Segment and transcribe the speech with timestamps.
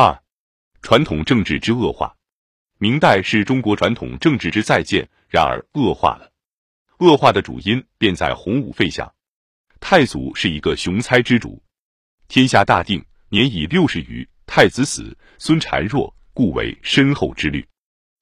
[0.00, 0.16] 二、
[0.80, 2.14] 传统政治之恶化。
[2.78, 6.30] 明代是中国传统政治之再建，然而恶化了。
[6.98, 9.12] 恶化的主因便在洪武废相。
[9.80, 11.60] 太祖是一个雄才之主，
[12.28, 17.66] 天下大定，年已六十余，太子死，孙孱弱，故为身后之虑。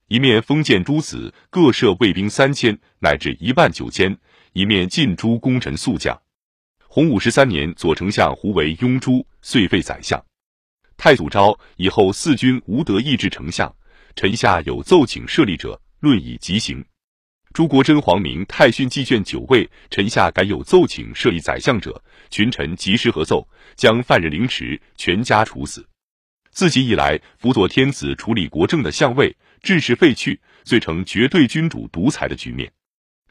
[0.09, 4.15] 一面封建诸子，各设卫兵三千乃至一万九千；
[4.55, 6.19] 一面禁诸功臣宿将。
[6.89, 10.25] 洪武十三年，左丞相胡为拥诸，遂废宰相。
[10.97, 13.75] 太祖昭以后，四军无德意志丞相，
[14.15, 16.85] 臣下有奏请设立者，论以极刑。
[17.53, 23.47] 朱国珍皇明太训记卷九位，臣下改有奏请设立宰相者，群臣及时合奏，
[23.77, 25.87] 将犯人凌迟，全家处死。
[26.51, 29.37] 自即以来，辅佐天子处理国政的相位。
[29.63, 32.71] 致使废去，遂成绝对君主独裁的局面。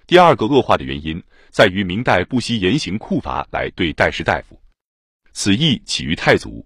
[0.06, 4.59] 第二个恶化的原因在于明代不惜严刑酷罚来对待士大夫，
[5.32, 6.66] 此意起于太祖。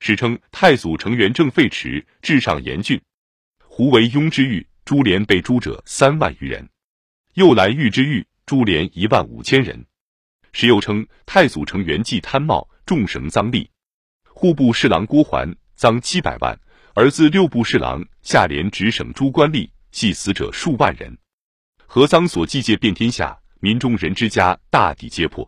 [0.00, 3.00] 史称太祖成元正废弛，至上严峻。
[3.58, 6.64] 胡为庸之狱，株连被诛者三万余人；
[7.34, 9.84] 又兰狱之狱，株连一万五千人。
[10.52, 13.68] 时又称太祖成元忌贪冒，重绳赃吏。
[14.28, 16.58] 户部侍郎郭桓赃七百万。
[16.98, 21.14] 而自六部侍郎下连直省诸官吏，系死者数万人。
[21.86, 25.46] 何臧所祭戒遍天下，民中人之家大抵皆破。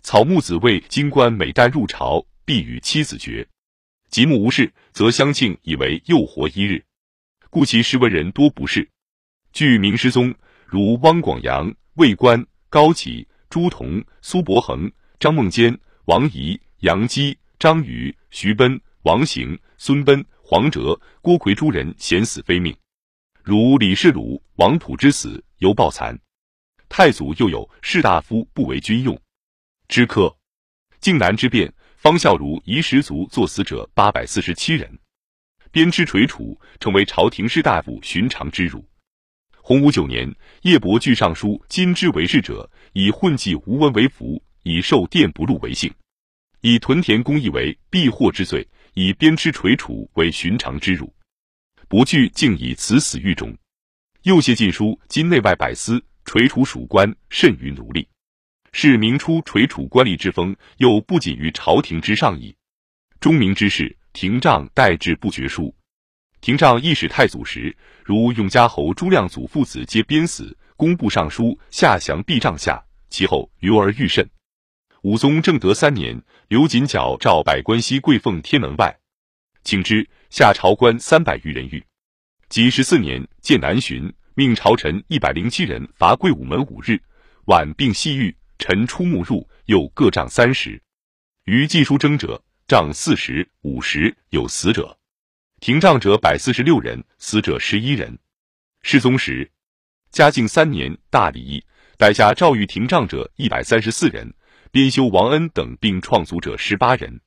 [0.00, 3.46] 草木子谓京官每旦入朝，必与妻子绝。
[4.10, 6.84] 极目无事，则相庆以为又活一日，
[7.48, 8.88] 故其诗文人多不是。
[9.52, 10.34] 据明师宗，
[10.66, 20.24] 如汪广洋、魏官、高启、朱仝、苏伯衡、张孟坚、王仪、杨基、张禹、徐奔、王行、孙奔。
[20.42, 22.76] 黄哲、郭奎诸人险死非命，
[23.44, 26.18] 如李世鲁、王溥之死犹抱残。
[26.88, 29.16] 太祖又有士大夫不为军用，
[29.86, 30.36] 之客。
[30.98, 31.72] 靖难之变，
[32.02, 34.90] 方孝孺遗十族作死者八百四十七人，
[35.70, 38.82] 鞭笞垂处，成为朝廷士大夫寻常之辱。
[39.60, 45.92] 洪武九年，叶伯据尚书金之为事者，以混迹无闻为福，以受殿不禄为幸，
[46.62, 48.66] 以屯田公益为避祸之罪。
[48.94, 51.12] 以鞭笞垂处为寻常之辱，
[51.86, 53.54] 不惧竟以此死狱中。
[54.22, 58.08] 又谢禁书，今内外百司垂处属官甚于奴隶，
[58.72, 62.54] 是明初垂楚官吏之风，又不仅于朝廷之上矣。
[63.18, 65.74] 中明之事，廷杖代至不绝书。
[66.40, 74.26] 廷杖亦使太祖时，如永嘉侯朱亮祖父子皆鞭死，工部尚书下降避杖下，其后留而愈甚。
[75.02, 78.98] 武宗正德三年，刘瑾矫召百官西跪奉天门外，
[79.64, 81.84] 请之下朝官三百余人狱。
[82.48, 86.98] 己十四年，建南巡，命朝臣一百零七人罚跪午门五日，
[87.46, 88.34] 晚并西狱。
[88.60, 90.80] 臣出目入，又各杖三十。
[91.46, 94.98] 余记书征者，杖四十五十，有死者。
[95.60, 98.18] 停杖者百四十六人，死者十一人。
[98.82, 99.50] 世宗时，
[100.12, 101.64] 嘉靖三年，大礼议，
[101.96, 104.32] 逮下诏狱停杖者一百三十四人。
[104.70, 107.18] 编修王恩等并创祖者十八人。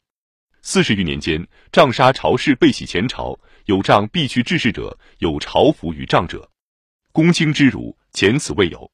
[0.62, 6.50] 四十余年间，杖杀朝士被洗前朝，有杖必去治事者，有朝服于杖者，
[7.12, 8.90] 公卿之辱，前此未有。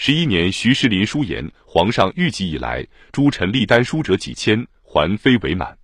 [0.00, 5.76] 十一年，徐世林书言，皇上御疾以来，诸臣立丹书者几千，还非为满。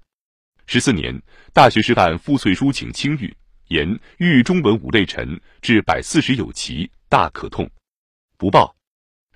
[0.66, 1.20] 十四年，
[1.52, 3.36] 大学士范傅粹书请清誉，
[3.68, 7.68] 言欲中文五类臣至百四十有奇，大可痛，
[8.38, 8.72] 不报。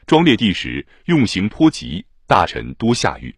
[0.07, 2.07] 庄烈帝时，用刑颇急。
[2.29, 3.35] 大臣多下狱，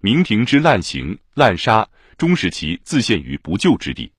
[0.00, 1.88] 明廷之滥刑滥杀，
[2.18, 4.12] 终使其自陷于不救之地。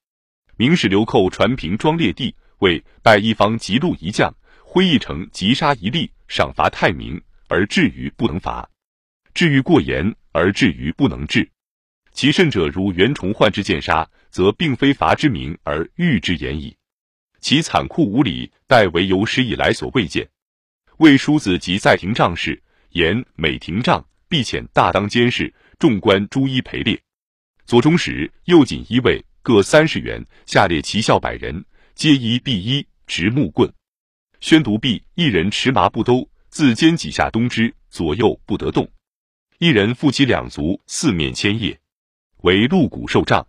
[0.56, 8.68] 明史流寇传平庄烈帝，为拜一方急戮一将，挥一城急杀一吏，赏罚太明，而至于不能罚；
[9.34, 11.50] 至于过严，而至于不能治。
[12.14, 16.76] 其甚者，如袁崇焕之剑杀，则并非罚之明而欲之严矣。
[17.40, 20.28] 其残酷无礼，待为有史以来所未见。
[20.98, 22.62] 魏叔子及在庭仗事。
[22.92, 27.00] 言每廷杖，必遣大当监视，众官诸一陪列。
[27.66, 31.64] 左中使右锦衣卫各三十员，下列骑校百人，
[31.94, 33.72] 皆衣必一执木棍。
[34.40, 38.88] 宣读毕，一人持麻布兜，自肩几下东之，左右不得动。
[39.58, 41.78] 一人负其两足，四面千叶，
[42.44, 43.46] 为鹿骨受杖。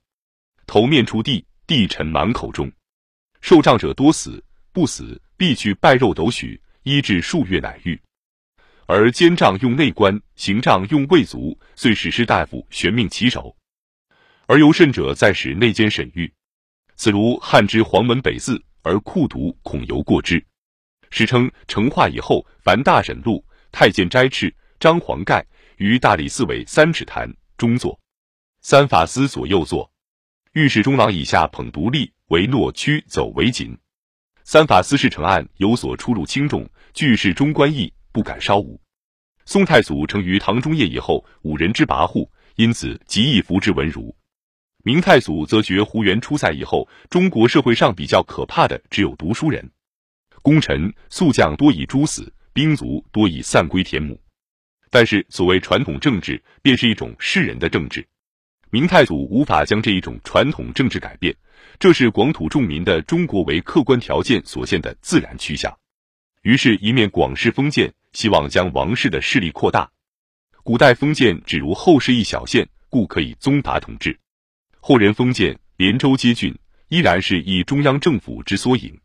[0.67, 2.73] 头面触地，地沉满口中。
[3.43, 4.43] 受杖者多死，
[4.73, 8.01] 不死必去拜肉斗许，医治数月乃愈。
[8.87, 13.55] 而监杖用内官，刑杖用卫卒，遂使士大夫悬命其手。
[14.47, 16.33] 而尤甚者，在使内监审狱，
[16.97, 20.43] 此如汉之黄门北寺，而酷毒恐犹过之。
[21.11, 25.45] 史称成化以后，凡大审录，太监斋敕、张黄盖
[25.77, 27.99] 于大理寺为三尺坛中坐，
[28.61, 29.91] 三法司左右坐。
[30.53, 33.79] 御史中郎以下捧独立为诺，屈走为谨。
[34.45, 38.81] 三法司事成案有所出入轻重，俱是中官意，不敢稍误。
[39.45, 44.15] 宋太祖成于唐中叶以后，五人之跋扈，因此极易服之文儒。
[44.85, 49.71] 明太祖则觉胡元出塞以后，中国社会上比较可怕的只有读书人，
[50.49, 54.19] 功臣宿将多以诛死，兵卒多以散归田亩。
[54.89, 58.03] 但是所谓传统政治，便是一种世人的政治。
[58.71, 61.37] 明太祖无法将这一种传统政治改变，
[61.79, 65.71] 这是广土众民的中国为客观条件所限的自然趋向。
[66.41, 69.87] 于是，一面广施封建，希望将王室的势力扩大。
[70.63, 74.13] 古代封建只如后世一小县，故可以宗法统治；
[74.81, 76.59] 后人封建连州接郡，
[76.89, 78.99] 依然是以中央政府之缩影。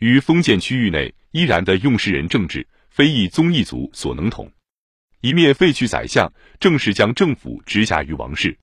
[0.00, 4.50] 于封建区域内，依然的用世人政治，非一宗一族所能统。
[5.20, 8.58] 一面废去宰相，正式将政府直辖于王室。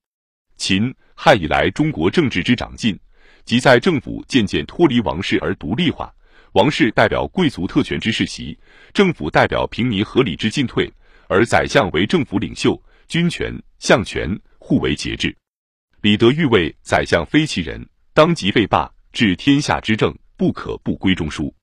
[0.55, 2.99] 秦汉以来，中国政治之长进，
[3.45, 6.11] 即在政府渐渐脱离王室而独立化，
[6.53, 8.57] 王室代表贵族特权之世袭，
[8.91, 10.91] 政府代表平民合理之进退，
[11.29, 15.37] 而宰相为政府领袖，军权、相权互为节制。
[16.01, 21.53] 李德裕为宰相非其人，当即废罢，治天下之政，不可不归中书。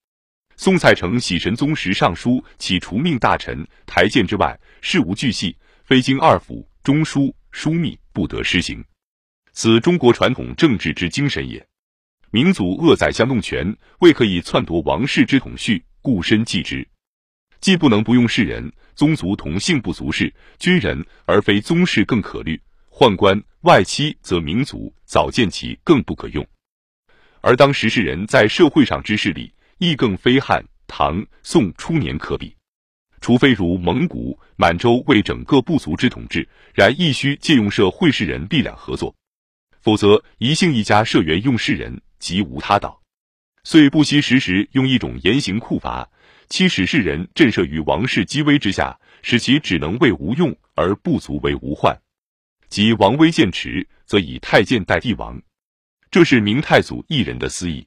[0.56, 7.98] 宋蔡成喜神宗时上书，起除命大臣、台谏之外，事无巨细，非经二府、中书、枢密。
[8.14, 8.84] 不得施行，
[9.50, 11.66] 此中国传统政治之精神也。
[12.30, 16.86] 明祖恶宰相弄权，未可以篡夺王室之统序，故身继之。
[17.60, 22.62] 既不能不用士人，宗族同姓不足氏，军人而非宗室更可虑。
[22.88, 26.46] 宦官外戚则民族早见其更不可用。
[27.46, 32.56] 而当时世人在社会上之势力，亦更非汉、唐、宋初年可比。
[33.20, 39.14] 除非如蒙古、满洲为整个部族之统治，然亦需借用社会士人力量合作，
[39.82, 43.02] 否则一姓一家社员用士人，即无他道。
[43.62, 46.08] 遂不惜时时用一种严刑酷罚，
[46.48, 51.94] 期使士人震慑于王室积威之下，使其只能为无用而不足为无患。
[52.70, 55.38] 即王威渐迟，则以太监代帝王。
[56.14, 57.84] 这是明太祖一人的私意，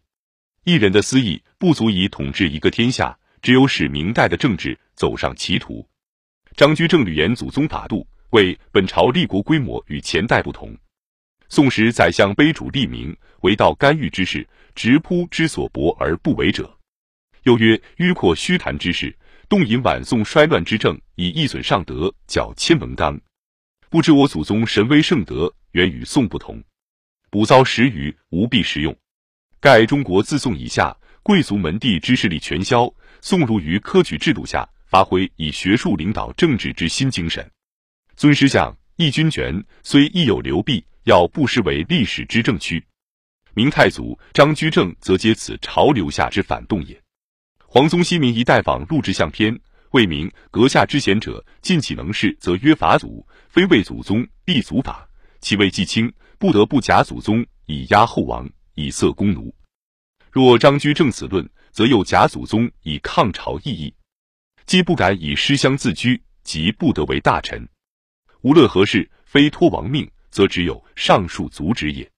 [0.66, 3.18] 一人的私意不足以统治一个天下。
[3.42, 5.88] 只有使明代的政治走上歧途。
[6.58, 10.78] 张居正屡言祖宗法度，为本朝立国规模与前代不同。
[11.48, 14.46] 宋时宰相卑主立名，为道干预之事，
[14.76, 16.78] 直扑之所薄而不为者。
[17.44, 23.18] 又曰迂阔虚谈之事，动引晚宋衰乱之政，以易损上德，矫千文纲。
[23.90, 26.62] 不知我祖宗神威圣德，原与宋不同。
[27.30, 28.96] 补遭时余，无必实用。
[29.60, 32.92] 盖中国自宋以下，贵族门第之势力全消。
[33.22, 37.50] 宋儒于科举制度下，发挥以学术领导政治之新精神。
[38.16, 42.84] 尊师相，义军权，虽亦有流弊，要不失为历史之正区。
[43.54, 47.02] 明太祖张居正则皆此潮流下之反动也。
[47.66, 49.60] 黄宗羲明一代访录制相篇，
[49.92, 55.10] 谓明阁下之贤者，尽其能事，则曰法祖，非为祖宗立祖法。
[55.42, 59.54] 其位既轻，不得不假祖宗，以压后王，以色公奴。
[60.32, 61.50] 若张居正此论。
[61.78, 63.94] 则又假祖宗以抗朝异议，
[64.66, 67.70] 既不敢以师乡自居，即不得为大臣。
[68.42, 72.10] 无论何事，非托王命，则只有上述阻止也。